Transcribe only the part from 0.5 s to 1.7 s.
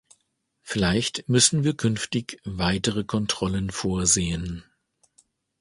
Vielleicht müssen